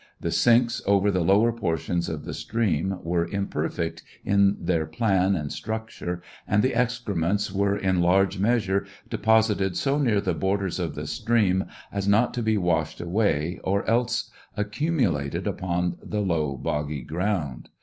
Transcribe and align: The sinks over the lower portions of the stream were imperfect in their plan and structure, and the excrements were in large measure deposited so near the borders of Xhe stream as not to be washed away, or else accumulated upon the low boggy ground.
The 0.19 0.31
sinks 0.31 0.81
over 0.87 1.11
the 1.11 1.23
lower 1.23 1.51
portions 1.53 2.09
of 2.09 2.25
the 2.25 2.33
stream 2.33 2.97
were 3.03 3.27
imperfect 3.27 4.01
in 4.25 4.57
their 4.59 4.87
plan 4.87 5.35
and 5.35 5.51
structure, 5.53 6.23
and 6.47 6.63
the 6.63 6.73
excrements 6.73 7.51
were 7.51 7.77
in 7.77 8.01
large 8.01 8.39
measure 8.39 8.87
deposited 9.11 9.77
so 9.77 9.99
near 9.99 10.19
the 10.19 10.33
borders 10.33 10.79
of 10.79 10.95
Xhe 10.95 11.07
stream 11.07 11.65
as 11.91 12.07
not 12.07 12.33
to 12.33 12.41
be 12.41 12.57
washed 12.57 12.99
away, 12.99 13.59
or 13.63 13.87
else 13.87 14.31
accumulated 14.57 15.45
upon 15.45 15.97
the 16.01 16.21
low 16.21 16.57
boggy 16.57 17.03
ground. 17.03 17.69